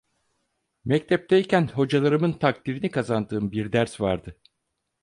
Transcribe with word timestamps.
Mektepteyken 0.85 1.67
hocalarımın 1.67 2.33
takdirini 2.33 2.91
kazandığım 2.91 3.51
bir 3.51 3.71
ders 3.71 4.01
vardı. 4.01 4.39